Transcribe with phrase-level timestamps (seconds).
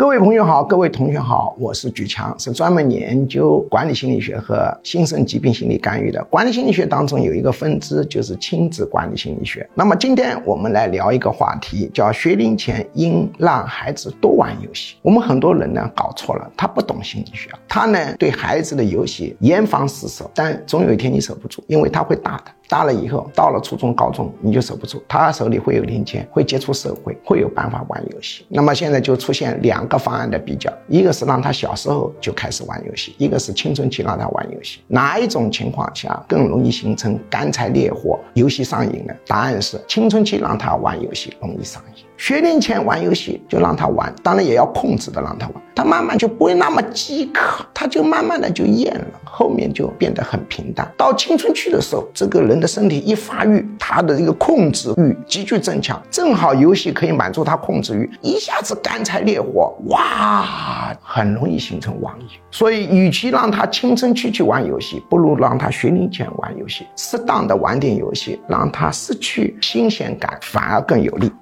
[0.00, 6.24] 各位朋友好，各位同学好，我是举强，是专门研究管理心理学和新生疾病心理干预的。
[6.30, 9.68] 管理心理学当中有一个分支就是亲子管理心理学。
[9.74, 14.96] 那么今天我们来聊一个话题，叫学龄前应让孩子多玩游戏。
[15.02, 22.44] 我们很多人呢搞错了，他不懂心理学，他呢对孩子的游戏严防死守，但总有一天你守不住，因为他会大的。
[22.70, 28.46] 大了以后，到了初中、高中，你就守不住，他手里会有零钱，会接触社会，会有办法玩游戏。
[28.48, 34.78] 那么现在就出现两个方案的比较，一个是让他小时候就开始玩游戏，一个是青春期让他玩游戏。
[34.86, 39.12] 哪一种情况下更容易形成干柴烈火、游戏上瘾呢？
[39.26, 42.04] 答案是青春期让他玩游戏容易上瘾。
[42.16, 50.86] 学龄前玩游戏就让他玩，当然也要控制的让他玩，他慢慢就不会那么饥渴，他就慢慢的就厌了，后面就变得很平淡。
[50.98, 62.26] 到青春期的时候，这个人的身体一发育，他的这个控制欲急剧增强，正好游戏可以满足他控制欲，一下子干柴烈火，哇，很容易形成网瘾。
[62.50, 71.32] 所以，与其让他青春期去玩游戏，不如让他学龄前玩游戏，适当的玩点游戏，让他失去新鲜感，反而更有利。